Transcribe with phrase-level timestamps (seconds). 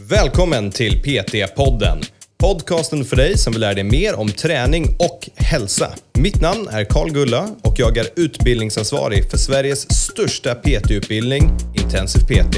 [0.00, 2.02] Välkommen till PT-podden.
[2.38, 5.90] Podcasten för dig som vill lära dig mer om träning och hälsa.
[6.18, 12.56] Mitt namn är Karl Gulla och jag är utbildningsansvarig för Sveriges största PT-utbildning, Intensiv PT.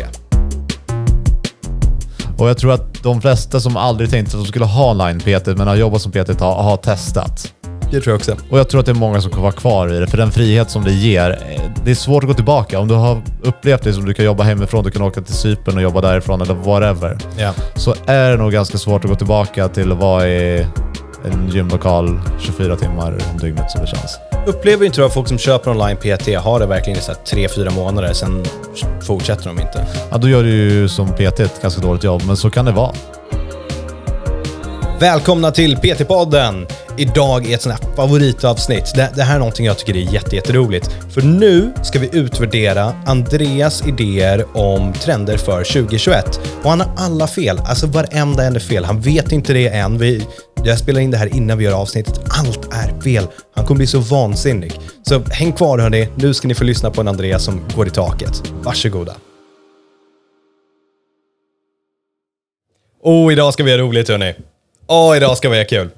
[2.38, 5.68] Och jag tror att de flesta som aldrig tänkte att de skulle ha online-PT men
[5.68, 7.54] har jobbat som PT har, har testat.
[7.90, 8.36] Det tror jag också.
[8.50, 10.32] Och jag tror att det är många som kommer vara kvar i det, för den
[10.32, 11.30] frihet som det ger.
[11.30, 12.78] eh, Det är svårt att gå tillbaka.
[12.78, 15.76] Om du har upplevt det som du kan jobba hemifrån, du kan åka till Cypern
[15.76, 17.18] och jobba därifrån eller whatever.
[17.38, 17.52] Ja.
[17.74, 20.66] Så är det nog ganska svårt att gå tillbaka till att vara i
[21.24, 24.18] en gymlokal 24 timmar om dygnet som det känns.
[24.46, 27.48] Upplever inte du att folk som köper online PT har det verkligen i så tre,
[27.48, 28.42] fyra månader, sen
[29.02, 29.86] fortsätter de inte?
[30.10, 32.72] Ja, då gör du ju som PT ett ganska dåligt jobb, men så kan det
[32.72, 32.92] vara.
[35.00, 36.66] Välkomna till PT-podden!
[36.96, 38.94] Idag är ett sånt här favoritavsnitt.
[38.94, 40.90] Det, det här är någonting jag tycker är jätte, jätteroligt.
[41.10, 46.40] För nu ska vi utvärdera Andreas idéer om trender för 2021.
[46.62, 47.58] Och han har alla fel.
[47.58, 48.84] Alltså varenda en är fel.
[48.84, 49.98] Han vet inte det än.
[49.98, 50.26] Vi,
[50.64, 52.20] jag spelar in det här innan vi gör avsnittet.
[52.28, 53.26] Allt är fel.
[53.54, 54.72] Han kommer bli så vansinnig.
[55.02, 56.08] Så häng kvar hörni.
[56.14, 58.52] Nu ska ni få lyssna på en Andreas som går i taket.
[58.62, 59.14] Varsågoda.
[63.02, 64.34] Och idag ska vi ha roligt hörni.
[64.88, 65.88] Åh, idag ska vi ha kul.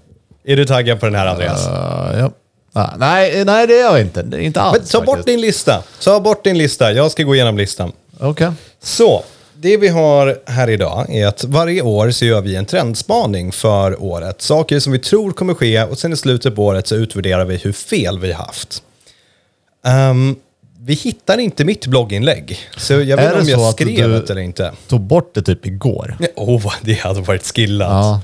[0.45, 1.67] Är du taggad på den här Andreas?
[1.67, 2.31] Uh, ja.
[2.73, 4.23] Ah, nej, nej, det är jag inte.
[4.23, 5.27] Det är inte alls Men ta bort faktiskt.
[5.27, 5.83] din lista.
[6.05, 6.93] Ta bort din lista.
[6.93, 7.93] Jag ska gå igenom listan.
[8.21, 8.53] Okej.
[8.83, 9.25] Så,
[9.55, 14.03] det vi har här idag är att varje år så gör vi en trendspaning för
[14.03, 14.43] året.
[14.43, 17.57] Saker som vi tror kommer ske och sen i slutet på året så utvärderar vi
[17.57, 18.83] hur fel vi har haft.
[19.87, 20.37] Ehm,
[20.81, 22.59] vi hittar inte mitt blogginlägg.
[22.77, 24.73] Så jag vet Är inte om det jag så att skrev du- det eller inte.
[24.89, 26.17] Tog bort det typ igår.
[26.35, 27.89] Åh, vad det hade varit skillat.
[27.91, 28.21] Ja.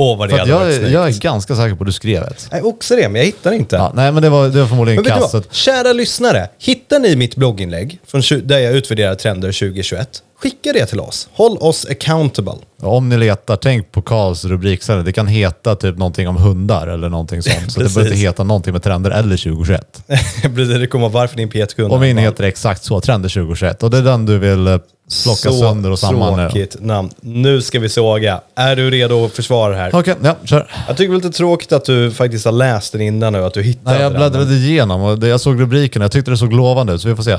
[0.00, 0.92] Åh, vad det hade varit jag, snyggt.
[0.92, 2.34] jag är ganska säker på att du skrev det.
[2.52, 3.76] Nej, också det, men jag hittar inte.
[3.76, 5.44] Ja, nej, men det var, det var förmodligen Men vet du kastet.
[5.46, 5.54] vad?
[5.54, 10.22] Kära lyssnare, hittar ni mitt blogginlägg från, tju- där jag utvärderar trender 2021?
[10.42, 11.28] Skicka det till oss.
[11.32, 12.54] Håll oss accountable.
[12.82, 15.02] Om ni letar, tänk på Karls rubrikställe.
[15.02, 17.72] Det kan heta typ någonting om hundar eller någonting sånt.
[17.72, 20.02] Så det behöver inte heta någonting med trender eller 2021.
[20.42, 23.82] Precis, det kommer vara varför din PT-kund Och min heter exakt så, trender 2021.
[23.82, 24.78] Och det är den du vill eh,
[25.24, 26.48] plocka sönder och samman nu.
[26.48, 27.10] tråkigt namn.
[27.20, 28.40] Nu ska vi såga.
[28.54, 29.90] Är du redo att försvara det här?
[29.94, 30.70] Okej, ja, kör.
[30.88, 33.54] Jag tycker det är lite tråkigt att du faktiskt har läst den innan nu, att
[33.54, 34.18] du hittade Nej, jag den.
[34.18, 36.02] bläddrade igenom och jag såg rubriken.
[36.02, 37.36] Jag tyckte det såg lovande ut, så vi får se.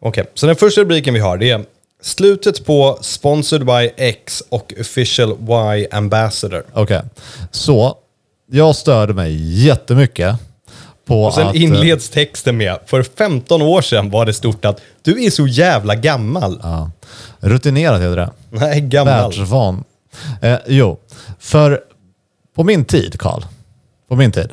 [0.00, 1.64] Okej, så den första rubriken vi har det är
[2.02, 5.36] Slutet på Sponsored by X och Official
[5.76, 6.64] Y Ambassador.
[6.72, 7.02] Okej,
[7.50, 7.96] så
[8.50, 10.36] jag störde mig jättemycket
[11.06, 11.54] på Och sen att...
[11.54, 15.46] eh, inleds texten med, för 15 år sedan var det stort att du är så
[15.46, 16.60] jävla gammal.
[16.62, 16.90] Ja.
[17.40, 18.30] Rutinerat heter det.
[18.50, 19.14] Nej, gammal.
[19.14, 19.84] Världsvan.
[20.42, 20.98] Eh, jo,
[21.38, 21.80] för
[22.54, 23.42] på min tid, Karl.
[24.08, 24.48] På min tid.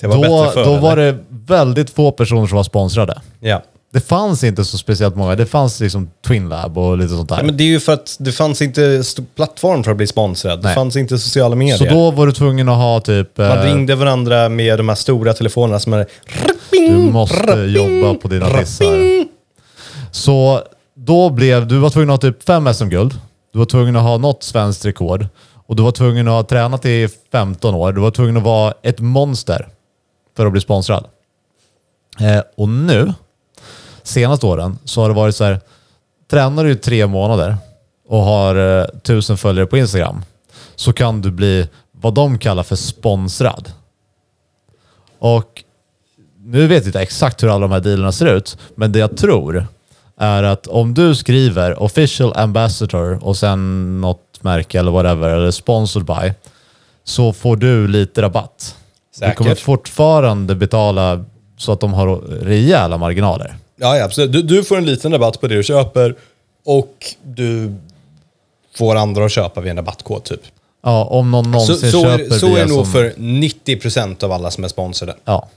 [0.00, 0.80] Det var då bättre förr, då eller?
[0.80, 3.20] var det väldigt få personer som var sponsrade.
[3.40, 3.62] Ja.
[3.92, 5.34] Det fanns inte så speciellt många.
[5.34, 7.36] Det fanns liksom Twinlab och lite sånt där.
[7.36, 7.42] ja.
[7.42, 9.02] Men det är ju för att det fanns inte
[9.34, 10.58] plattform för att bli sponsrad.
[10.58, 10.74] Det Nej.
[10.74, 11.76] fanns inte sociala medier.
[11.76, 13.38] så då var du tvungen att ha typ...
[13.38, 16.06] Man eh, ringde varandra med de här stora telefonerna som är...
[16.70, 19.26] Du måste jobba på dina dissar.
[20.10, 20.62] Så
[20.94, 23.20] då blev du var tvungen att ha typ fem SM-guld.
[23.52, 25.26] Du var tvungen att ha något svenskt rekord.
[25.66, 27.92] Och du var tvungen att ha tränat i 15 år.
[27.92, 29.68] Du var tvungen att vara ett monster
[30.36, 31.04] för att bli sponsrad.
[32.20, 33.12] Eh, och nu,
[34.06, 35.60] senaste åren, så har det varit så här.
[36.30, 37.56] Tränar du i tre månader
[38.08, 40.22] och har eh, tusen följare på Instagram
[40.76, 43.72] så kan du bli vad de kallar för sponsrad.
[45.18, 45.64] Och
[46.38, 49.16] nu vet jag inte exakt hur alla de här dealerna ser ut, men det jag
[49.16, 49.66] tror
[50.18, 56.06] är att om du skriver official ambassador och sen något märke eller whatever, eller sponsored
[56.06, 56.32] by,
[57.04, 58.76] så får du lite rabatt.
[59.14, 59.30] Säkert.
[59.30, 61.24] Du kommer fortfarande betala
[61.56, 63.56] så att de har rejäla marginaler.
[63.76, 64.32] Ja, ja, absolut.
[64.32, 66.14] Du, du får en liten rabatt på det du köper
[66.64, 66.94] och
[67.24, 67.74] du
[68.76, 70.40] får andra att köpa via en rabattkod typ.
[70.82, 74.22] Ja, om någon Så, någonsin så, köper är, så är det nog som- för 90%
[74.24, 75.14] av alla som är sponsrade.
[75.24, 75.48] Ja.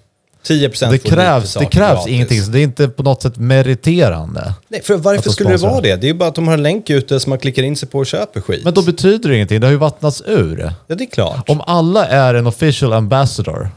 [0.48, 2.08] 10% Det krävs, det krävs gratis.
[2.14, 4.54] ingenting, så det är inte på något sätt meriterande.
[4.68, 5.96] Nej, för varför skulle det vara det?
[5.96, 7.90] Det är ju bara att de har en länk ute som man klickar in sig
[7.90, 8.64] på och köper skit.
[8.64, 10.74] Men då betyder det ingenting, det har ju vattnats ur.
[10.88, 11.50] ja, det är klart.
[11.50, 13.70] Om alla är en official ambassador,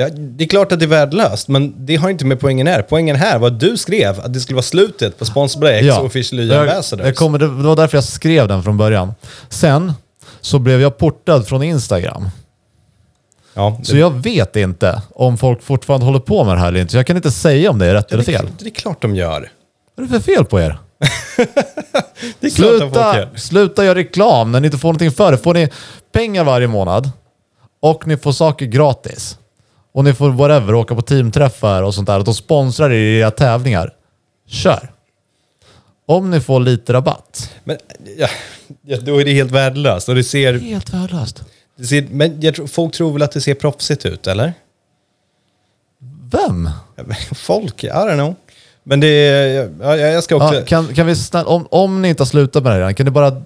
[0.00, 2.82] Ja, det är klart att det är värdelöst, men det har inte med poängen här.
[2.82, 5.98] Poängen här var att du skrev att det skulle vara slutet på Sponsor by X
[5.98, 7.06] och Official Y jag, Ambassadors.
[7.06, 9.14] jag kommer, det var därför jag skrev den från början.
[9.48, 9.92] Sen
[10.40, 12.28] så blev jag portad från Instagram.
[13.54, 16.90] ja, Så jag vet inte om folk fortfarande håller på med det här eller inte.
[16.90, 18.46] Så jag kan inte säga om det är rätt eller det, fel.
[18.58, 19.52] det är klart de gör.
[19.94, 20.78] Vad är det för fel på er?
[22.40, 25.38] Det Sluta, sluta göra reklam när ni inte får någonting för det.
[25.38, 25.68] Får ni
[26.12, 27.10] pengar varje månad
[27.80, 29.38] och ni får saker gratis
[29.98, 33.18] och ni får whatever, åka på teamträffar och sånt där och de sponsrar er i
[33.18, 33.92] era tävlingar.
[34.46, 34.90] Kör!
[36.08, 37.50] om ni får lite rabatt.
[37.64, 37.76] Men
[38.18, 38.28] ja,
[38.82, 40.08] ja, då är det helt värdelöst.
[40.08, 41.44] Och det ser, Helt värdelöst.
[41.76, 44.52] det ser, men jag tror, folk tror väl att det ser proffsigt ut, eller?
[46.30, 46.70] Vem?
[46.96, 48.34] Ja, men Folk, I don't know.
[48.82, 50.54] Men det är, ja, jag ska också...
[50.54, 53.06] Ja, kan, kan vi snälla, om, om ni inte har slutat med det redan, kan
[53.06, 53.42] ni bara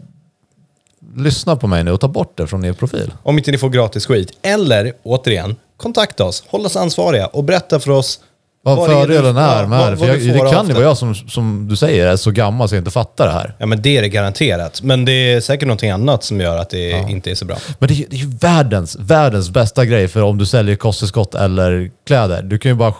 [1.16, 3.12] lyssna på mig nu och ta bort det från er profil?
[3.22, 4.32] Om inte ni får gratis skit.
[4.42, 8.20] Eller, återigen, kontakta oss, håll oss ansvariga och berätta för oss
[8.64, 9.96] Vad vad är fördelen är med vad- det.
[9.96, 12.74] För jag, det kan ju vara jag som, som du säger är så gammal så
[12.74, 13.54] jag inte fattar det här.
[13.58, 14.82] Ja, men det är det garanterat.
[14.82, 17.56] Men det är säkert någonting annat som gör att det inte är så bra.
[17.78, 20.76] Men det är, ju- det är ju världens, världens bästa grej för om du säljer
[20.76, 22.42] kosttillskott eller kläder.
[22.42, 22.94] Du kan ju bara,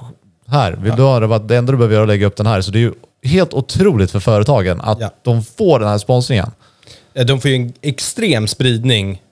[0.48, 1.48] här, vill du ha rabatt?
[1.48, 2.60] Det enda du behöver göra är att lägga upp den här.
[2.60, 2.92] Så det är ju
[3.24, 5.10] helt otroligt för företagen att Ja.
[5.24, 6.50] de får den här sponsringen.
[7.26, 9.22] De får ju en extrem spridning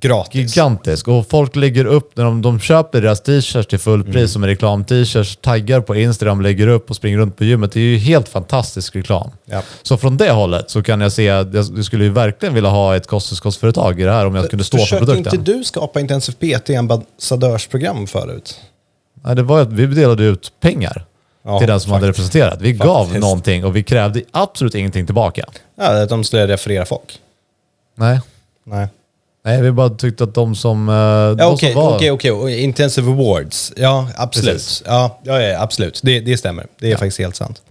[0.00, 0.56] gratis.
[0.56, 1.08] Gigantisk.
[1.08, 3.80] Och folk lägger upp, när de, de köper deras t-shirts till Mm.
[4.04, 7.72] fullpris som är reklam-t-shirts, taggar på Instagram, lägger upp och springer runt på gymmet.
[7.72, 9.30] Det är ju helt fantastisk reklam.
[9.44, 9.62] Ja.
[9.82, 12.96] Så från det hållet så kan jag se att jag, skulle ju verkligen vilja ha
[12.96, 15.40] ett kosttillskottsföretag i det här om jag kunde stå för Försökte produkten.
[15.40, 18.60] inte du skapa Intensiv PT ambassadörsprogram förut?
[19.24, 21.04] Nej, det var att vi delade ut pengar
[21.44, 22.34] Ja, till den som hade faktiskt.
[22.34, 22.60] representerat.
[22.60, 23.20] Vi gav Faktiskt.
[23.20, 25.44] någonting och vi krävde absolut ingenting tillbaka.
[25.78, 27.18] Ja, de skulle referera folk.
[27.94, 28.20] Nej.
[28.64, 28.88] Nej.
[29.46, 30.88] Nej, vi bara tyckte att de som...
[30.88, 31.96] eh, Ja, de okej, som var...
[31.96, 32.30] okej, okej.
[32.32, 33.72] Och Intensive Awards.
[33.76, 34.52] Ja, absolut.
[34.52, 34.82] Precis.
[34.86, 36.00] Ja, ja, ja, absolut.
[36.02, 36.66] Det, det stämmer.
[36.80, 37.62] Det är faktiskt helt sant.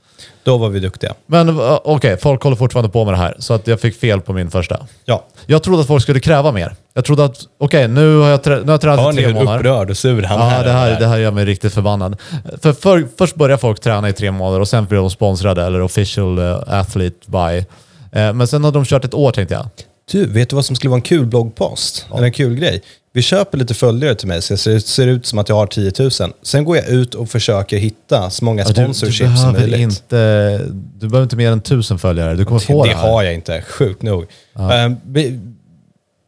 [0.43, 1.13] Då var vi duktiga.
[1.25, 3.35] Men eh, okej, folk håller fortfarande på med det här.
[3.39, 4.85] Så att jag fick fel på min första.
[5.05, 5.23] Ja.
[5.45, 6.75] Jag trodde att folk skulle kräva mer.
[6.93, 9.21] Jag trodde att, okej, nu har jag, trä- nu har jag tränat Hör i ni
[9.21, 9.57] tre hur månader.
[9.59, 10.63] upprörd och sur han Ja, är?
[10.63, 12.17] det här, det här gör mig riktigt förbannad.
[12.61, 15.81] För, för Först börjar folk träna i tre månader och sen blir de sponsrade eller
[15.81, 17.65] official eh, athlete by.
[18.11, 19.65] Men sen har de kört ett år tänkte jag.
[20.11, 22.05] Du, vet du vad som skulle vara en kul bloggpost?
[22.13, 22.81] Eller en kul grej?
[23.13, 25.67] Vi köper lite följare till mig så det ser, ser ut som att jag har
[25.67, 26.11] 10 000.
[26.41, 29.79] Sen går jag ut och försöker hitta så många Ja, Du, du, sponsorships som möjligt.
[29.79, 30.57] inte,
[30.99, 32.35] du behöver inte mer än tusen följare.
[32.35, 34.25] Du kommer få det, det har jag inte, sjukt nog.
[34.71, 35.39] Ehm, vi,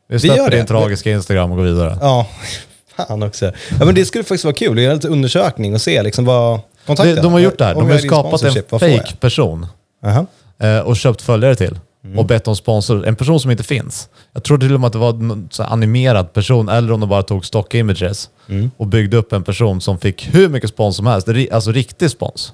[0.07, 0.65] Vi släpper gör din det.
[0.65, 1.97] tragiska Instagram och går vidare.
[2.01, 2.27] ja,
[3.07, 3.45] fan också.
[3.79, 6.59] Ja, men det skulle faktiskt vara kul att göra lite undersökning och se liksom vad...
[6.85, 7.15] Kontakta.
[7.15, 7.73] De, de har gjort det här.
[7.75, 8.79] De har skapat en jag?
[8.79, 9.67] fake-person
[10.05, 10.25] Aha.
[10.59, 11.79] eh, och köpt följare till.
[12.07, 12.19] Mm.
[12.19, 13.05] Och bett om sponsor.
[13.07, 14.09] En person som inte finns.
[14.33, 17.23] Jag tror till och med att det var en animerad person eller om de bara
[17.23, 18.71] tog stock images Mm.
[18.77, 21.27] och byggde upp en person som fick hur mycket spons som helst.
[21.27, 22.53] Det är ri- Alltså riktig spons.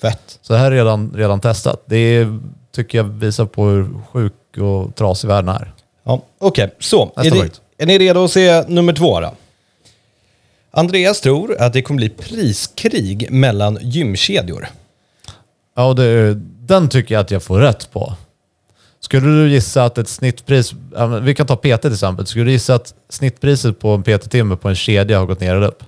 [0.00, 0.38] Fett.
[0.42, 1.82] Så det här är redan, redan testat.
[1.86, 2.38] Det är,
[2.72, 5.72] tycker jag visar på hur sjuk och trasig världen är.
[6.04, 7.12] Ja, Okej, så.
[7.16, 9.34] Nästa Är ni, är ni redo att se nummer två då?
[10.70, 14.68] Andreas tror att det kommer bli priskrig mellan gymkedjor.
[15.76, 18.14] Ja, det, den tycker jag att jag får rätt på.
[19.04, 20.72] Skulle du gissa att ett snittpris,
[21.22, 24.68] vi kan ta PT till exempel, skulle du gissa att snittpriset på en PT-timme på
[24.68, 25.82] en kedja har gått ner eller upp?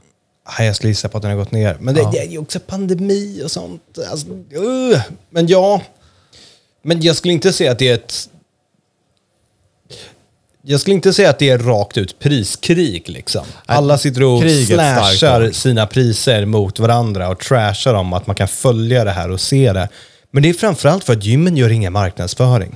[0.44, 1.76] Ah, jag skulle gissa på att den har gått ner.
[1.80, 2.10] Men det, Ja.
[2.12, 3.82] det är ju också pandemi och sånt.
[4.10, 5.00] Alltså, uh.
[5.30, 5.82] Men ja,
[6.82, 8.28] men jag skulle inte säga att det är ett...
[10.62, 13.46] Jag skulle inte säga att det är rakt ut priskrig liksom.
[13.66, 19.04] Alla sitter och slashar sina priser mot varandra och trashar dem att man kan följa
[19.04, 19.88] det här och se det.
[20.30, 22.74] Men det är framförallt för att gymmen gör ingen marknadsföring.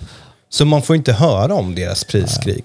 [0.51, 2.65] Så man får inte höra om deras priskrig.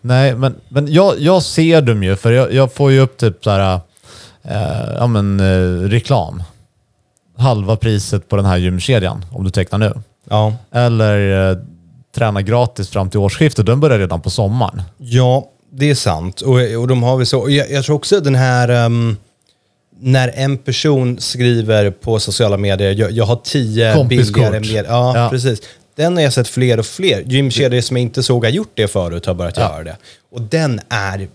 [0.00, 3.44] Nej, men, men jag, jag ser dem ju, för jag, jag får ju upp typ
[3.44, 3.80] så här,
[4.42, 6.42] eh, ja men eh, reklam.
[7.36, 9.92] Halva priset på den här gymkedjan, om du tecknar nu.
[10.30, 10.54] Ja.
[10.72, 11.56] Eller eh,
[12.14, 14.82] träna gratis fram till årsskiftet, den börjar redan på sommaren.
[14.98, 16.40] Ja, det är sant.
[16.40, 17.50] Och, och de har vi så.
[17.50, 18.68] Jag, jag tror också den här...
[18.68, 19.16] ehm,
[20.00, 24.34] när en person skriver på sociala medier, jag, jag har tio Kompiskort.
[24.52, 24.84] billigare mer.
[24.88, 25.28] Ja, Ja.
[25.30, 25.60] precis.
[25.96, 27.20] Den har jag sett fler och fler.
[27.26, 29.62] Gymkedjor som jag inte såg har gjort det förut har börjat Ja.
[29.62, 29.96] göra det.
[30.30, 31.28] Och den är,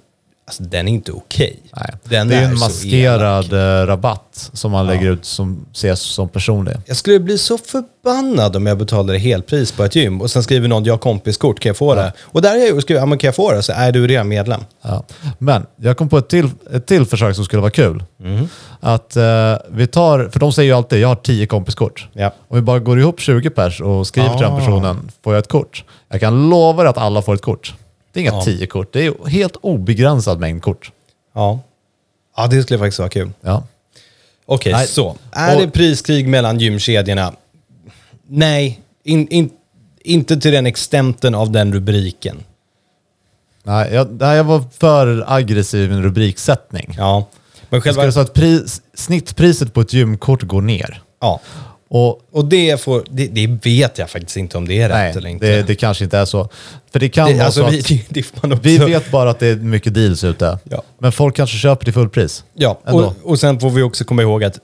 [0.49, 1.59] alltså den är inte okej.
[2.03, 6.29] Den det är ju en maskerad eh, rabatt som man lägger ut som ses som
[6.29, 6.75] personlig.
[6.85, 10.67] Jag skulle bli så förbannad om jag betalade helpris på ett gym och sen skriver
[10.67, 12.13] någon, jag har kompiskort, kan jag få det?
[12.21, 13.63] Och där är jag skriver, ja men kan jag få det?
[13.63, 14.61] Så är du redan medlem.
[14.81, 15.03] Ja.
[15.37, 18.03] Men jag kom på ett till, ett till försök som skulle vara kul.
[18.79, 19.23] Att eh,
[19.71, 22.07] vi tar, för de säger ju alltid, jag har 10 kompiskort.
[22.13, 22.31] Ja.
[22.47, 24.59] Om vi bara går ihop 20 pers och skriver till den Ah.
[24.59, 25.83] personen, får jag ett kort.
[26.09, 27.73] Jag kan lova dig att alla får ett kort.
[28.13, 28.41] Det är inga Ja.
[28.45, 30.91] 10 kort, det är helt obegränsad mängd kort.
[31.33, 31.59] Ja.
[32.37, 33.31] Ja, det skulle faktiskt vara kul.
[33.41, 33.63] Ja.
[34.45, 34.87] Okej, Nej.
[34.87, 35.17] så.
[35.31, 37.33] Är Och- det priskrig mellan gymkedjorna?
[38.27, 39.49] Nej, in, in,
[40.03, 42.43] inte till den extenten av den rubriken.
[43.63, 46.95] Nej, jag, nej, jag var för aggressiv i min rubriksättning.
[46.97, 47.27] Ja,
[47.69, 48.01] men Jag själva...
[48.01, 51.01] skulle säga att pris, snittpriset på ett gymkort går ner.
[51.19, 51.39] Ja.
[51.91, 55.21] Och Och det, får, det, det vet jag faktiskt inte om det är rätt eller
[55.21, 55.47] nej, inte.
[55.47, 56.49] det, det kanske inte är så.
[56.91, 59.39] För det kan Det- vara alltså, så vi, att det, det vi vet bara att
[59.39, 60.59] det är mycket deals ute.
[60.63, 60.83] Ja.
[60.99, 62.43] Men folk kanske köper till fullpris.
[62.53, 64.59] Ja, och, och sen får vi också komma ihåg att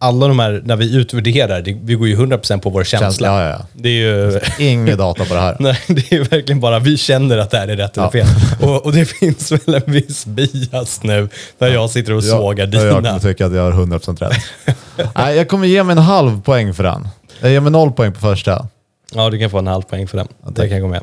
[0.00, 3.06] alla de här, när vi utvärderar, det, vi går ju 100% på vår känsla.
[3.06, 3.66] Känsla, ja, ja.
[3.72, 4.40] Det är ju...
[4.58, 5.56] Inget data på det här.
[5.60, 8.10] Nej, det är verkligen bara vi känner att det här är rätt eller Ja.
[8.10, 8.26] fel.
[8.68, 11.28] Och, och det finns väl en viss bias nu
[11.58, 13.08] när jag sitter och sågar jag, jag dina.
[13.08, 14.76] kommer tycka att jag har 100% rätt.
[15.14, 17.08] Nej, jag kommer ge mig en halv poäng för den.
[17.40, 18.66] Jag ger mig noll poäng på första.
[19.14, 20.28] Ja, du kan få en halv poäng för den.
[20.48, 21.02] det kan jag gå med.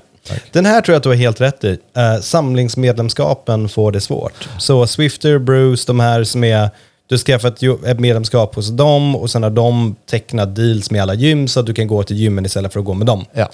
[0.51, 1.69] Den här tror jag att du har helt rätt i.
[1.97, 4.49] Uh, samlingsmedlemskapen får det svårt.
[4.59, 6.69] Så Swifter, Bruce, de här som är...
[7.07, 11.13] Du ett, ju- ett medlemskap hos dem och sen har de tecknat deals med alla
[11.13, 13.25] gym så att du kan gå till gymmen istället för att gå med dem.
[13.33, 13.49] Ja.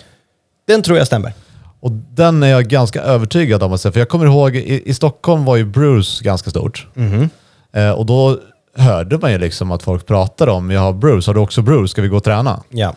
[0.67, 1.34] Den tror jag stämmer.
[1.79, 3.77] Och den är jag ganska övertygad om.
[3.79, 6.88] För jag kommer ihåg, i, i Stockholm var ju Bruce ganska stort.
[7.74, 8.38] Eh, och då
[8.77, 11.88] hörde man ju liksom att folk pratade om, jag har Bruce, har du också Bruce,
[11.91, 12.63] ska vi gå och träna?
[12.70, 12.96] Ja.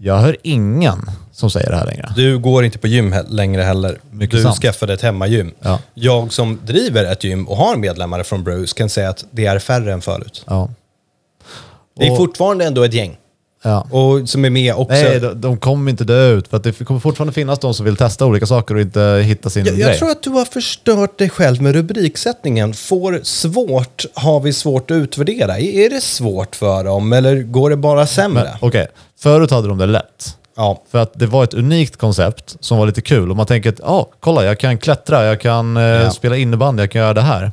[0.00, 2.12] Jag hör ingen som säger det här längre.
[2.16, 3.98] Du går inte på gym he- längre heller.
[4.10, 4.56] Mycket du sant.
[4.56, 5.52] skaffade ett hemmagym.
[5.60, 5.78] Ja.
[5.94, 9.58] Jag som driver ett gym och har medlemmar från Bruce kan säga att det är
[9.58, 10.44] färre än förut.
[10.46, 10.68] Ja.
[11.98, 13.16] Det är Och- fortfarande ändå ett gäng.
[13.64, 13.86] Ja.
[13.90, 14.92] Och som är med också.
[14.94, 16.48] Nej, de, de kommer inte dö ut.
[16.48, 19.66] För det kommer fortfarande finnas de som vill testa olika saker och inte hitta sin
[19.66, 19.86] jag, grej.
[19.88, 22.74] jag tror att du har förstört dig själv med rubriksättningen.
[22.74, 25.58] Får svårt, har vi svårt att utvärdera.
[25.58, 28.56] Är det svårt för dem eller går det bara sämre?
[28.60, 28.86] Okej,
[29.20, 30.36] förut hade de det lätt.
[30.56, 30.82] Ja.
[30.90, 33.30] För att det var ett unikt koncept som var lite kul.
[33.30, 36.10] Och man tänker att, ja, kolla, jag kan klättra, jag kan eh, Ja.
[36.10, 37.52] spela innebandy, jag kan göra det här.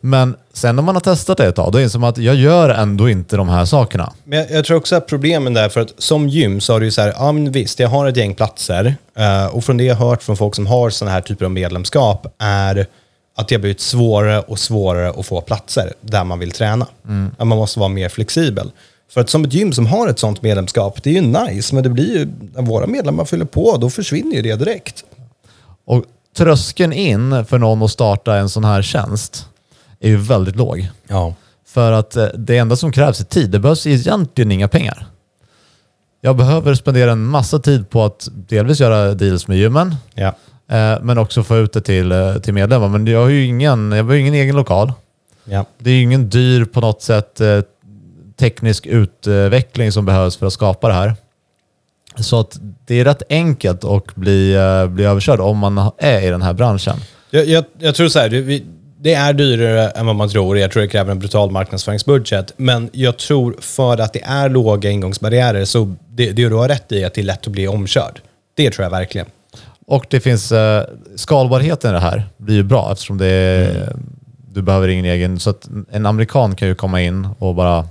[0.00, 2.68] Men sen när man har testat det ett tag, då inser man att jag gör
[2.68, 4.12] ändå inte de här sakerna.
[4.24, 6.86] Men jag, jag tror också att problemen där, för att som gym så har du
[6.86, 8.94] ju så här, ja men visst, jag har ett gäng platser.
[9.18, 11.50] eh, och från det jag har hört från folk som har sådana här typer av
[11.50, 12.86] medlemskap är
[13.36, 16.86] att det har blivit svårare och svårare att få platser där man vill träna.
[17.38, 18.70] Att man måste vara mer flexibel.
[19.10, 21.84] För att som ett gym som har ett sånt medlemskap, det är ju nice, men
[21.84, 25.04] det blir ju, när våra medlemmar fyller på, då försvinner ju det direkt.
[25.86, 26.04] Och
[26.36, 29.46] tröskeln in för någon att starta en sån här tjänst
[30.00, 30.88] är ju väldigt låg.
[31.08, 31.34] Ja.
[31.66, 33.50] För att eh, det enda som krävs är tid.
[33.50, 35.06] Det behövs egentligen inga pengar.
[36.20, 40.26] Jag behöver spendera en massa tid på att delvis göra deals med gymmen, Ja.
[40.70, 42.88] eh, men också få ut det till, eh, till medlemmar.
[42.88, 44.92] Men jag har ju ingen, jag har ingen egen lokal.
[45.44, 45.64] Ja.
[45.78, 47.40] Det är ju ingen dyr på något sätt
[48.38, 51.14] teknisk utveckling som behövs för att skapa det här.
[52.16, 56.30] Så att det är rätt enkelt att bli, eh, bli överkörd om man är i
[56.30, 56.96] den här branschen.
[57.30, 58.64] Jag, jag, jag tror så här, det, vi,
[59.00, 60.58] det är dyrare än vad man tror.
[60.58, 62.52] Jag tror det kräver en brutal marknadsföringsbudget.
[62.56, 66.92] Men jag tror för att det är låga ingångsbarriärer så det, det du har rätt
[66.92, 68.20] i att det är lätt att bli omkörd.
[68.54, 69.26] Det tror jag verkligen.
[69.86, 70.84] Och det finns eh,
[71.16, 73.92] skalbarheten i det här blir ju bra eftersom det är,
[74.52, 75.40] du behöver ingen egen.
[75.40, 77.88] Så att en amerikan kan ju komma in och bara,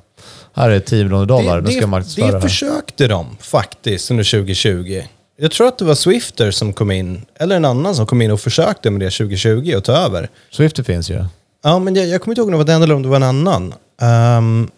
[0.57, 4.23] här är 10 miljoner dollar, nu ska jag marknadsföra det det försökte de faktiskt under
[4.23, 5.03] 2020.
[5.39, 8.31] Jag tror att det var Swifter som kom in, eller en annan som kom in
[8.31, 10.29] och försökte med det 2020 och ta över.
[10.51, 11.25] Swifty finns ju.
[11.63, 13.15] Ja, men jag, jag kommer inte ihåg om det var den eller om det var
[13.15, 13.73] en annan.
[14.01, 14.69] Ehm,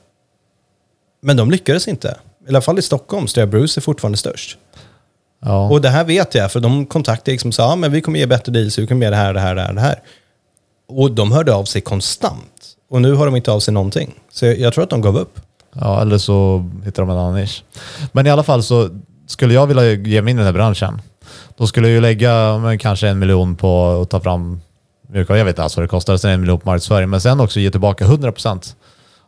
[1.22, 2.18] men de lyckades inte.
[2.46, 4.58] I alla fall i Stockholm, så där Bruce är fortfarande störst.
[5.42, 5.70] Ja.
[5.70, 8.20] Och det här vet jag, för de kontaktade liksom och sa, ja, men vi kommer
[8.20, 10.02] ge bättre deals, vi kommer ge det här, det här, det här, det här.
[10.88, 12.76] Och de hörde av sig konstant.
[12.90, 14.16] Och nu har de inte av sig någonting.
[14.32, 15.40] Så jag, jag tror att de gav upp.
[15.74, 17.64] Ja, eller så hittar de en annan nisch.
[18.12, 18.90] Men i alla fall så
[19.28, 21.02] skulle jag vilja ge mig in i den här branschen.
[21.58, 24.62] Då skulle jag ju lägga men, kanske en miljon på att ta fram.
[25.14, 26.18] Jag vet inte alls vad det kostar.
[26.18, 27.10] Sen en miljon på marknadsföring.
[27.10, 28.76] Men sen också ge tillbaka 100%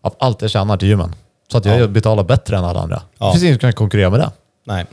[0.02, 1.16] av allt jag tjänar till gymmen.
[1.52, 1.88] Så att jag Ja.
[1.88, 3.02] betalar bättre än alla andra.
[3.18, 3.26] Ja.
[3.26, 4.32] Det finns ingen som kan konkurrera med det.
[4.66, 4.86] Nej.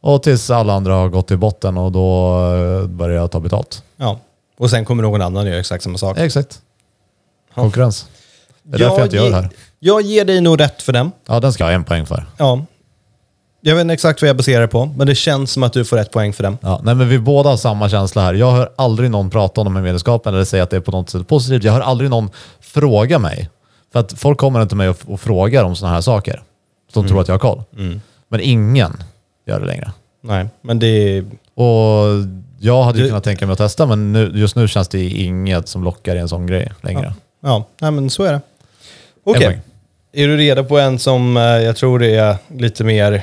[0.00, 3.82] Och tills alla andra har gått till botten och då eh, börjar jag ta betalt.
[3.96, 4.18] Ja.
[4.58, 6.18] Och sen kommer någon annan göra exakt samma sak.
[6.18, 6.60] Exakt.
[7.54, 8.06] Konkurrens.
[8.62, 9.50] Det är därför jag inte gör det här.
[9.84, 11.12] Jag ger dig nog rätt för den.
[11.28, 12.26] Ja, den ska jag ha en poäng för.
[12.36, 12.64] Ja.
[13.60, 15.84] Jag vet inte exakt vad jag baserar det på, men det känns som att du
[15.84, 16.58] får rätt poäng för den.
[16.60, 18.34] Ja, nej, men vi båda har samma känsla här.
[18.34, 20.90] Jag hör aldrig någon prata om de här medlemskapen eller säga att det är på
[20.90, 21.64] något sätt positivt.
[21.64, 23.50] Jag hör aldrig någon fråga mig.
[23.92, 26.42] För att folk kommer inte till mig och, och frågar om sådana här saker.
[26.92, 27.62] De tror att jag har koll.
[28.28, 29.02] Men ingen
[29.46, 29.92] gör det längre.
[30.20, 31.24] Nej, men det.
[31.54, 32.04] Och
[32.58, 35.68] jag hade ju kunnat tänka mig att testa, men nu, just nu känns det inget
[35.68, 37.14] som lockar i en sån grej längre.
[37.42, 38.40] Ja, nej, men så är det.
[39.24, 39.44] Okej.
[39.46, 39.60] poäng.
[40.12, 43.22] Är du redo på en som eh, jag tror det är lite mer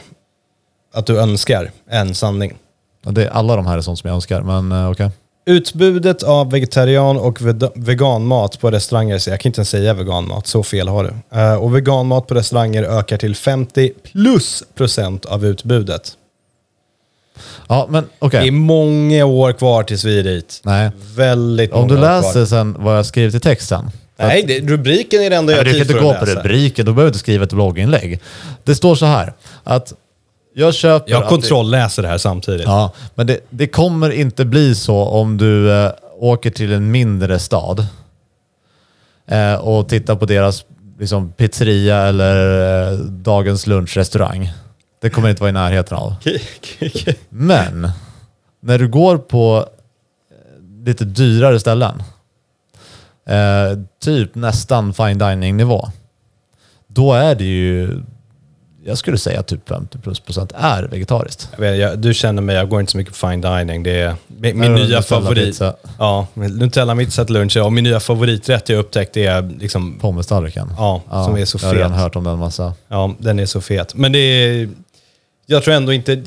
[0.93, 2.58] att du önskar än sanning?
[3.05, 5.10] Ja, Det är, alla de här är sånt som jag önskar, men eh, okej.
[5.46, 10.48] Utbudet av vegetarian och ved- veganmat på restauranger, så jag kan inte ens säga veganmat,
[10.48, 11.38] så fel har du.
[11.39, 16.12] Eh, och veganmat på restauranger ökar till 50 plus procent av utbudet.
[17.67, 18.41] Ja, men okej.
[18.41, 20.62] Det är många år kvar tills vi är dit.
[20.63, 20.91] Nej.
[21.15, 22.46] Väldigt Om många du år läser kvar.
[22.46, 23.91] sen vad jag skrivit i texten.
[24.27, 26.85] Nej, det, rubriken är det enda jag du har kan tid inte gå på rubriken,
[26.85, 28.19] då behöver du inte skriva ett blogginlägg.
[28.63, 29.33] Det står så här,
[29.63, 29.93] att
[30.53, 31.11] jag köper...
[31.11, 32.65] Jag kontrollläser det här samtidigt.
[32.65, 37.39] Ja, men det, det kommer inte bli så om du eh, åker till en mindre
[37.39, 37.85] stad
[39.27, 40.65] eh, och tittar på deras
[40.99, 44.51] liksom pizzeria eller eh, dagens lunchrestaurang.
[45.01, 46.13] Det kommer inte vara i närheten av.
[47.29, 47.91] Men
[48.61, 49.65] när du går på
[50.31, 52.03] eh, lite dyrare ställen,
[53.29, 55.89] eh, typ nästan fine dining nivå,
[56.88, 58.01] då är det ju,
[58.86, 61.50] jag skulle säga typ 50 plus procent är vegetariskt.
[61.51, 63.83] Jag vet, jag, du känner mig, jag går inte så mycket på fine dining.
[63.83, 65.45] Det är min, min nya favorit.
[65.45, 65.75] pizza?
[65.98, 67.57] Ja, Nutella pizza till lunch.
[67.57, 70.69] Och min nya favoriträtt jag upptäckt är liksom, Pommestallriken.
[70.77, 72.00] ja, som är så Jag har redan fet.
[72.01, 72.74] hört om den massa.
[72.88, 73.95] Ja, den är så fet.
[73.95, 74.69] Men det är,
[75.45, 76.24] jag tror ändå inte,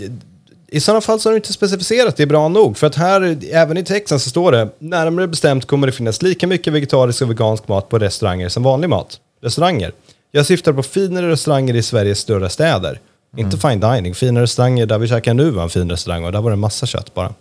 [0.72, 2.78] i sådana fall så har du inte specificerat det bra nog.
[2.78, 6.46] För att här, även i texten så står det, närmare bestämt kommer det finnas lika
[6.46, 9.20] mycket vegetarisk och vegansk mat på restauranger som vanlig mat.
[9.42, 9.92] Restauranger.
[10.30, 13.00] Jag syftar på finare restauranger i Sveriges större städer.
[13.36, 16.40] Inte fine dining, fina restauranger där vi käkar nu var en fin restaurang och där
[16.40, 17.34] var det en massa kött bara.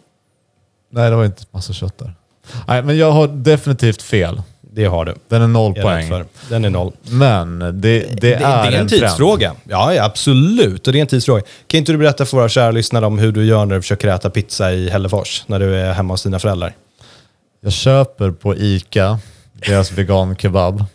[0.89, 2.13] Nej, det var inte massa kött där.
[2.67, 4.41] Nej, men jag har definitivt fel.
[4.73, 5.15] Det har du.
[5.27, 6.07] Den är noll Jag är poäng.
[6.09, 6.25] för.
[6.49, 6.93] Den är noll.
[7.09, 9.55] Men det, det, Det, är, det är en tidsfråga.
[9.63, 10.87] Ja, ja, absolut.
[10.87, 11.41] Och det är en tidsfråga.
[11.67, 14.07] Kan inte du berätta för våra kära lyssnare om hur du gör när du försöker
[14.07, 16.73] äta pizza i Hällefors, när du är hemma hos dina föräldrar?
[17.63, 19.19] Jag köper på Ica
[19.53, 20.85] deras vegan kebab.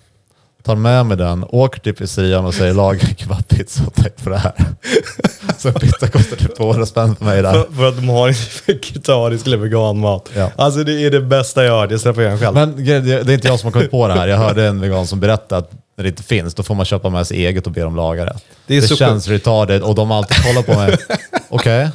[0.67, 4.39] Tar med mig den, åker till pizzerian och säger laga kebabpizza och tänk på det
[4.39, 4.53] här.
[5.59, 7.53] Så en pizza kostar typ 200 spänn för mig där.
[7.53, 8.35] För, för att de har
[8.67, 10.31] vegetarisk eller vegan mat.
[10.37, 10.51] Ja.
[10.57, 11.91] Alltså det är det bästa jag hört.
[11.91, 12.55] Jag släpper igen själv.
[12.55, 14.29] Men det är inte jag som har kommit på det här.
[14.29, 17.11] Jag hörde en vegan som berättade att när det inte finns, då får man köpa
[17.11, 18.37] med sig eget och be dem laga det.
[18.67, 20.97] Det är Det, så känns retarded och de har alltid kollat på mig.
[21.49, 21.89] Okej,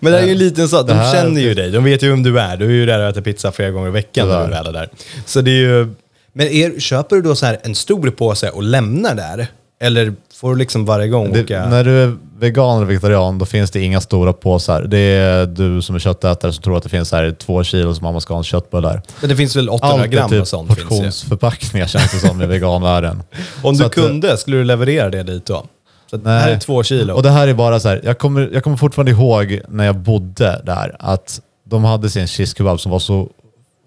[0.00, 1.70] Men det är ju en liten sak, de här- känner ju dig.
[1.70, 2.56] De vet ju vem du är.
[2.56, 4.72] Du är ju där och äter pizza flera gånger i veckan när du väl är
[4.72, 4.88] där.
[5.26, 5.94] Så det är ju...
[6.32, 9.46] Men är, köper du då så här en stor påse och lämnar där?
[9.80, 11.66] Eller får du liksom varje gång Det, åka...
[11.68, 14.82] när du är vegan eller vegetarian då finns det inga stora påsar.
[14.82, 18.04] Det är du som är köttätare som tror att det finns här två kilo som
[18.04, 19.02] mamma ska ha en köttbullar.
[19.20, 20.88] Men det finns väl 800 Allt gram och typ sånt finns ju.
[20.88, 23.22] portionsförpackningar känns det som i veganvärlden.
[23.62, 25.66] Om du att, eh, kunde, skulle du leverera det dit då?
[26.10, 26.54] Så att det här Nej.
[26.54, 27.14] är två kilo.
[27.14, 29.96] Och det här är bara så här, jag kommer, jag kommer fortfarande ihåg när jag
[29.96, 33.28] bodde där att de hade sin cheese kebab som var så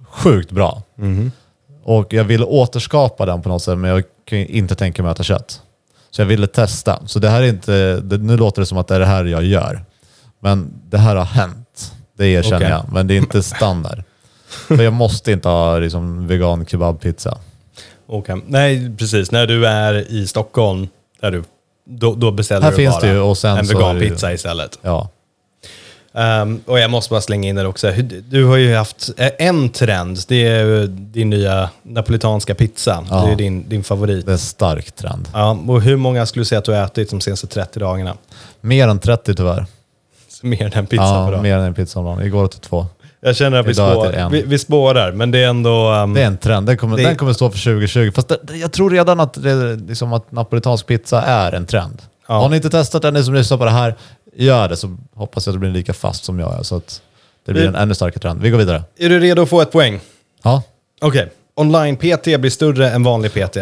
[0.09, 0.83] sjukt bra.
[0.97, 1.31] Mhm.
[1.87, 5.17] Och jag ville återskapa den på något sätt men jag kan inte tänka mig att
[5.17, 5.61] äta kött.
[6.11, 6.99] Så jag ville testa.
[7.05, 9.25] Så det här är inte, det, nu låter det som att det är det här
[9.25, 9.85] jag gör.
[10.39, 11.93] Men det här har hänt.
[12.17, 12.69] Det erkänner Okej.
[12.69, 12.93] jag.
[12.93, 14.03] Men det är inte standard.
[14.67, 17.37] För jag måste inte ha liksom, vegan kebabpizza.
[18.07, 18.41] Okej.
[18.47, 19.31] Nej, precis.
[19.31, 20.87] När du är i Stockholm,
[21.21, 21.43] där du,
[21.85, 23.95] då, då beställer Här du finns bara det ju, och sen en så är vegan
[23.95, 24.79] det ju- pizza istället.
[24.81, 25.09] Ja.
[26.15, 27.91] Ehm, och jag måste bara slänga in det också.
[28.29, 30.19] Du har ju haft en trend.
[30.27, 33.03] Det är din nya napolitanska pizza.
[33.09, 33.23] Ja.
[33.25, 34.25] Det är din, din favorit.
[34.25, 35.27] Det är en stark trend.
[35.33, 38.13] Ja, och hur många skulle du säga att du har ätit de senaste 30 dagarna?
[38.61, 39.65] Mer än 30 tyvärr.
[40.41, 41.41] Mer än en pizza ja, per dag.
[41.43, 42.21] mer än en pizza om dagen.
[42.25, 42.85] Igår åt jag två.
[43.21, 45.87] Jag känner att vi, Idag spår, vi, vi spårar, men det är ändå...
[45.89, 46.67] ehm, Det är en trend.
[46.67, 48.11] Den kommer, Det- den kommer stå för 2020.
[48.15, 52.01] Fast det- jag tror redan att, det, liksom att napolitansk pizza är en trend.
[52.27, 52.33] Ja.
[52.41, 53.95] Har ni inte testat den, ni som lyssnar på det här,
[54.35, 56.63] gör det så hoppas jag att det blir lika fast som jag är.
[56.63, 57.01] Så att
[57.45, 58.41] det blir Vi- en ännu starkare trend.
[58.41, 58.83] Vi går vidare.
[58.97, 59.99] Är du redo att få ett poäng?
[60.43, 60.63] Ja.
[61.01, 61.31] Okej.
[61.55, 63.57] Online-PT blir större än vanlig PT.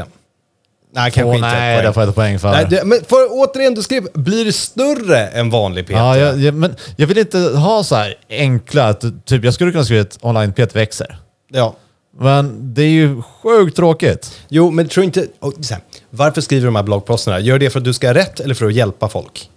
[0.95, 1.85] Nej, kanske Åh, inte nej, poäng.
[1.85, 2.51] där får jag ett poäng för.
[2.51, 5.91] Nej, det, men för, återigen, du skrev blir större än vanlig PT.
[5.91, 9.71] ja, jag, jag, men jag vill inte ha så här enkla, att, typ jag skulle
[9.71, 11.17] kunna skriva ett online-PT växer.
[11.51, 11.75] Ja.
[12.19, 14.31] Men det är ju sjukt tråkigt.
[14.49, 15.27] Jo, men tror inte...
[15.39, 17.39] och så här, varför skriver du de här bloggposterna?
[17.39, 19.49] Gör det för att du ska ha rätt eller för att hjälpa folk?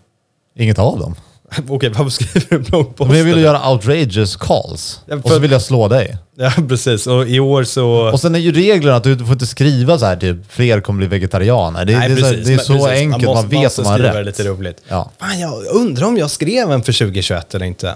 [0.59, 1.14] Inget av dem.
[1.69, 3.05] Okej, varför skriver du bloggposter?
[3.09, 5.01] Men jag vill göra outrageous calls.
[5.07, 6.16] Ja, Och för- så vill jag slå dig.
[6.38, 7.07] Ja, precis.
[7.07, 8.11] Och i år så...
[8.12, 10.99] Och sen är ju reglerna att du får inte skriva så här typ fler kommer
[10.99, 11.85] bli vegetarianer.
[11.85, 12.88] Det, Nej, det, är, så, precis, det är så precis.
[12.90, 14.27] enkelt, man, måste- vet måste om man har skriva det rätt.
[14.38, 14.83] lite roligt.
[14.88, 17.95] Ja, Fan, jag undrar om jag skrev en för 2021 eller inte.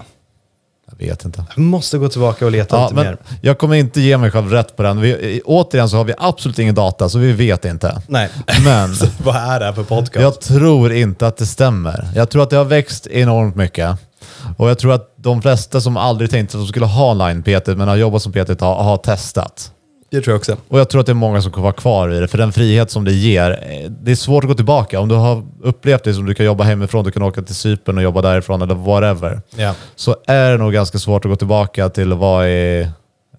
[0.97, 1.45] Jag vet inte.
[1.55, 3.17] Jag måste gå tillbaka och leta Ja, lite mer.
[3.41, 5.01] jag kommer inte ge mig själv rätt på den.
[5.01, 8.01] Vi, återigen så har vi absolut ingen data, så vi vet inte.
[8.07, 8.29] Nej.
[8.65, 10.15] Men Vad är det här för podcast?
[10.21, 12.09] jag tror inte att det stämmer.
[12.15, 13.95] Jag tror att det har växt enormt mycket.
[14.57, 17.87] Och jag tror att de flesta som aldrig tänkte att de skulle ha online-PT, men
[17.87, 19.71] har jobbat som PT, har, har testat.
[20.11, 20.57] Det tror jag också.
[20.67, 22.51] Och jag tror att det är många som kommer vara kvar i det, för den
[22.53, 24.99] frihet som det ger, eh, det är svårt att gå tillbaka.
[24.99, 27.97] Om du har upplevt det som du kan jobba hemifrån, du kan åka till Cypern
[27.97, 29.73] och jobba därifrån eller whatever, Ja.
[29.95, 32.87] så är det nog ganska svårt att gå tillbaka till att vara i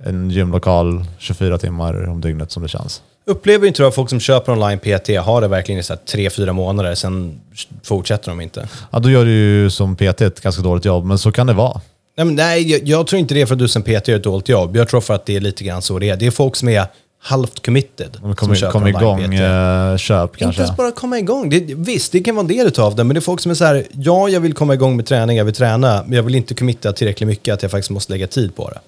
[0.05, 3.03] en gymlokal 24 timmar om dygnet som det känns.
[3.27, 6.01] Upplever inte du att folk som köper online PT har det verkligen i så här
[6.07, 7.41] tre, fyra månader, sen
[7.85, 8.69] fortsätter de inte?
[8.91, 11.53] Ja, då gör du ju som PT ett ganska dåligt jobb, men så kan det
[11.53, 11.81] vara.
[12.17, 14.17] Nej, men nej jag, jag tror inte det är för att du som PT gör
[14.17, 14.77] ett dåligt jobb.
[14.77, 16.17] Jag tror för att det är lite grann så det är.
[16.17, 16.87] Det är folk som är
[17.19, 20.63] halvt committed De kommer köper kom igång, eh, köp Inte kanske.
[20.63, 21.51] ens bara komma igång.
[21.51, 23.55] Det, visst, det kan vara en del utav det, men det är folk som är
[23.55, 26.35] så här, ja, jag vill komma igång med träning, jag vill träna, men jag vill
[26.35, 28.79] inte committa tillräckligt mycket att jag faktiskt måste lägga tid på det.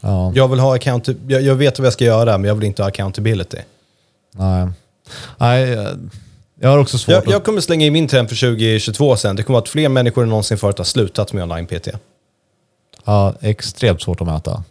[0.00, 2.64] Ja, Jag vill ha account, jag, jag vet vad jag ska göra, men jag vill
[2.64, 3.58] inte ha accountability.
[4.36, 4.68] nej.
[5.38, 5.88] Nej, eh,
[6.60, 7.30] jag har också svårt Jag, att...
[7.30, 9.36] jag kommer slänga in min trend för 2022 sen.
[9.36, 11.88] Det kommer vara att fler människor än någonsin förut har slutat med online-PT.
[13.04, 14.64] Ja, extremt svårt att mäta.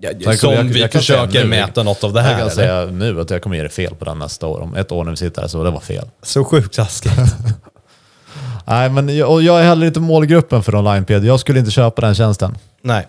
[0.00, 2.32] Ja, jag- som jag- vi jag försöker mäta något av det Jag här.
[2.32, 2.50] kan eller?
[2.50, 4.60] säga nu att jag kommer ge det fel på den nästa år.
[4.60, 6.04] Om ett år när vi sitter här så det var fel.
[6.22, 7.12] Så sjukt taskigt.
[8.64, 11.26] Nej, men jag, och jag är heller inte målgruppen för online-PD.
[11.26, 12.58] Jag skulle inte köpa den tjänsten.
[12.82, 13.06] Nej.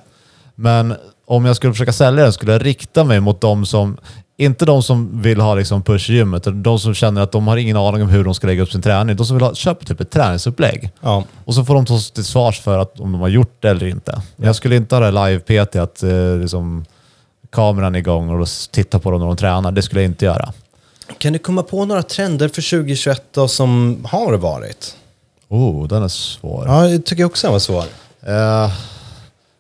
[0.56, 3.98] Men om jag skulle försöka sälja den skulle jag rikta mig mot de som,
[4.38, 7.48] inte de som vill ha liksom push i gymmet, utan de som känner att de
[7.48, 9.16] har ingen aning om hur de ska lägga upp sin träning.
[9.16, 10.90] De som vill ha, köpa typ ett träningsupplägg.
[11.02, 11.24] Ja.
[11.46, 13.70] Och så får de ta sig till svars för att, om de har gjort det
[13.70, 14.22] eller inte.
[14.36, 16.86] Men Jag skulle inte ha det live-PT, att eh, liksom,
[17.50, 19.72] kameran igång och titta på dem när de tränar.
[19.72, 20.54] Det skulle jag inte göra.
[21.18, 24.96] Kan du komma på några trender för 2021 då som har varit?
[25.48, 26.68] Oh, den är svår.
[26.68, 27.86] Ja, jag tycker också den var svår.
[28.22, 28.72] Eh,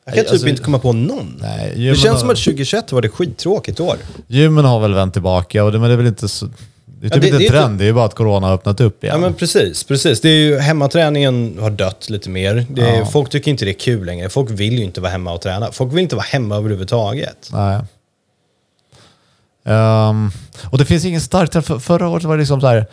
[0.05, 1.37] Jag kan typ alltså- inte komma på någon.
[1.41, 3.95] nej, det känns har- som att 2021 var det skittråkigt år.
[4.27, 6.45] Gymmen har väl vänt tillbaka, och det, men det är väl inte så...
[6.45, 8.47] Det är Ja, typ det- inte det en trend, det är ju bara att corona
[8.47, 9.15] har öppnat upp igen.
[9.15, 10.21] Ja men precis, precis.
[10.21, 12.65] Det är ju, hemmaträningen har dött lite mer.
[12.69, 13.05] Det är, Ja.
[13.05, 14.29] Folk tycker inte det är kul längre.
[14.29, 15.71] Folk vill ju inte vara hemma och träna.
[15.71, 17.49] Folk vill inte vara hemma överhuvudtaget.
[17.53, 17.79] Nej.
[19.65, 20.29] Ehm,
[20.71, 21.53] och det finns ingen stark.
[21.65, 22.85] För, förra året var det liksom så här,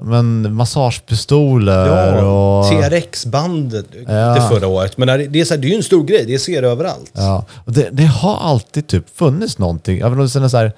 [0.00, 2.64] men massagepistoler och...
[2.64, 4.12] TRX-bandet Ja.
[4.34, 4.96] det förra året.
[4.98, 7.10] Men det är, så här, det är ju en stor grej, det ser överallt.
[7.12, 9.98] Ja, det, det har alltid typ funnits någonting.
[9.98, 10.72] Även om det är så här,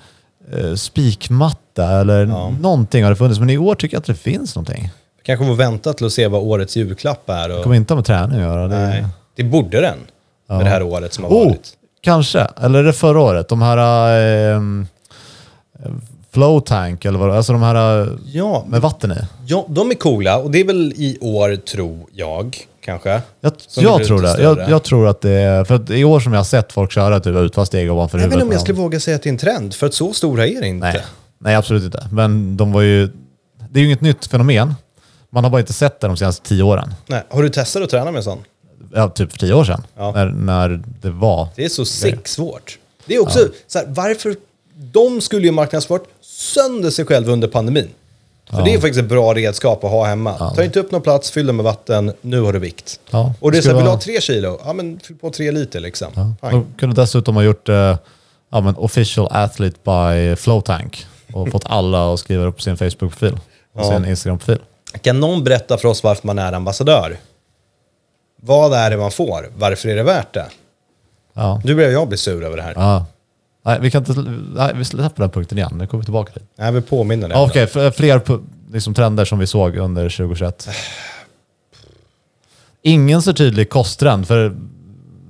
[0.52, 2.50] eh, spikmatta eller Ja.
[2.60, 3.40] någonting har det funnits.
[3.40, 4.90] Men i år tycker jag att det finns någonting.
[5.22, 7.48] Kanske får vänta till att se vad årets julklapp är.
[7.48, 8.68] Det Och, kommer inte ha med träning att göra.
[8.68, 9.98] Det, nej, det borde den.
[10.48, 11.70] Med det här året som har Oh, varit.
[12.00, 12.46] kanske.
[12.62, 13.48] Eller är det förra året?
[13.48, 13.78] De här
[14.52, 14.60] eh,
[16.36, 19.14] flow tank eller vad Alltså de här eh, Ja, med vatten i.
[19.46, 23.20] ja, de är coola och det är väl i år, tror jag, kanske.
[23.40, 24.42] Jag, jag tror det.
[24.42, 25.64] Jag, jag tror att det är...
[25.64, 28.22] För att i år som jag har sett folk köra typ utfast steg ovanför Jag
[28.22, 28.36] vet huvudet.
[28.42, 30.46] inte om jag skulle våga säga att det är en trend, för att så stora
[30.46, 30.86] är det inte.
[30.86, 31.02] Nej.
[31.38, 32.08] Nej, absolut inte.
[32.12, 33.06] Men de var ju...
[33.70, 34.74] Det är ju inget nytt fenomen.
[35.30, 36.94] Man har bara inte sett det de senaste tio åren.
[37.06, 37.22] Nej.
[37.28, 38.38] Har du testat att träna med sån?
[38.94, 39.82] Ja, typ för tio år sedan.
[39.96, 40.12] Ja.
[40.12, 41.48] När, när det var...
[41.56, 42.78] Det är så sick svårt.
[43.06, 44.36] Det är också så här, varför...
[44.92, 46.02] De skulle ju marknadsfört
[46.36, 47.88] sönder sig själva under pandemin.
[48.50, 50.52] För det är faktiskt ett bra redskap att ha hemma.
[50.56, 53.00] Ta inte upp någon plats, fyll den med vatten, nu har du vikt.
[53.10, 54.60] Ja, Och det är så här, vill du ha tre kilo?
[54.64, 56.12] Ja men fyll på tre liter liksom.
[56.40, 56.50] Fine.
[56.50, 57.96] De kunde dessutom ha gjort eh,
[58.52, 63.32] ja, men official athlete by Flowtank och fått alla att skriva upp sin Facebook-profil
[63.74, 63.90] och Ja.
[63.90, 64.58] sin Instagram-profil.
[65.00, 67.16] Kan någon berätta för oss varför man är ambassadör?
[68.42, 69.50] Vad är det man får?
[69.56, 70.46] Varför är det värt det?
[71.34, 71.60] Ja.
[71.64, 73.02] Nu börjar jag bli sur över det här.
[73.66, 74.20] Nej, vi kan inte...
[74.54, 75.70] Nej, vi släpper den punkten igen.
[75.74, 76.82] Nu kommer vi tillbaka till.
[76.82, 77.36] Påminna dig.
[77.36, 80.68] Ja, om Okej, f- fler pu- liksom, trender som vi såg under 2021.
[82.82, 84.56] Ingen så tydlig kosttrend, för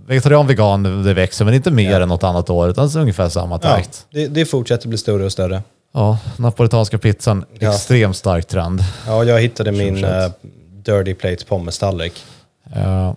[0.07, 2.01] vegetarian, vegan, det växer, men inte mer Ja.
[2.03, 3.69] än något annat år, utan det är ungefär samma det.
[3.69, 4.07] Ja, takt.
[4.11, 5.63] det, det fortsätter bli större och större.
[5.93, 7.71] Ja, napolitanska pizzan, Ja.
[7.75, 8.81] extremt stark trend.
[9.07, 10.33] Ja, jag hittade min 2021.
[10.45, 10.51] uh,
[10.83, 12.25] Dirty Plate pommes-tallrik.
[12.75, 13.17] Ja.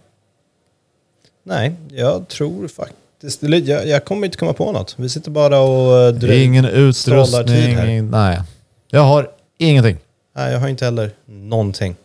[1.43, 2.98] Nej, jag tror faktiskt...
[3.41, 4.95] Jag, jag kommer inte komma på något.
[4.97, 8.41] Vi sitter bara och Det är ingen utrustning, nej.
[8.87, 9.97] Jag har ingenting.
[10.35, 11.95] Nej, jag har inte heller någonting.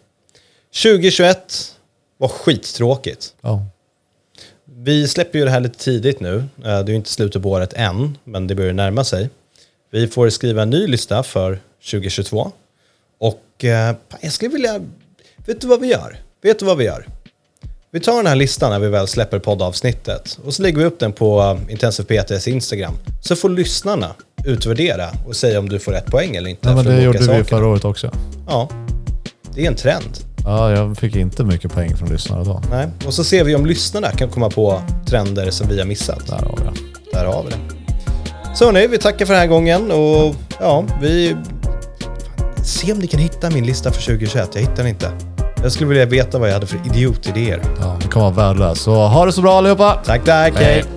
[0.82, 1.74] 2021
[2.18, 3.34] var skittråkigt.
[3.40, 3.64] Ja.
[4.64, 6.36] Vi släpper ju det här lite tidigt nu.
[6.36, 9.30] Eh, Det är ju inte slutet på året än, men det börjar närma sig.
[9.90, 11.58] Vi får skriva en ny lista för
[11.90, 12.52] 2022.
[13.18, 14.80] Och eh, jag skulle vilja...
[15.46, 16.16] Vet du vad vi gör?
[16.42, 17.06] Vet du vad vi gör?
[17.94, 20.98] Vi tar den här listan när vi väl släpper poddavsnittet och så lägger vi upp
[20.98, 22.94] den på eh, Intensive PTs Instagram.
[23.20, 26.66] Så får lyssnarna utvärdera och säga om du får rätt poäng eller inte.
[26.66, 27.44] Nej, men det de gjorde olika vi sakerna.
[27.58, 28.10] förra året också.
[28.48, 28.68] Ja,
[29.54, 30.18] det är en trend.
[30.44, 32.62] Ja, jag fick inte mycket poäng från lyssnare då.
[32.70, 32.88] Nej.
[33.06, 36.26] Och så ser vi om lyssnarna kan komma på trender som vi har missat.
[36.26, 36.72] Där har vi det.
[37.12, 37.58] Där har vi det.
[38.56, 41.36] Så hörni, vi tackar för den här gången och ja, vi...
[42.64, 44.50] Se om ni kan hitta min lista för 2021.
[44.54, 45.33] Jag hittar den inte.
[45.64, 47.62] Jag skulle vilja veta vad jag hade för idiotidéer.
[47.80, 48.82] Ja, det kommer vara värdelöst.
[48.82, 49.98] Så ha det så bra allihopa!
[50.04, 50.54] Tack, tack.
[50.56, 50.64] Hej.
[50.64, 50.93] Hej.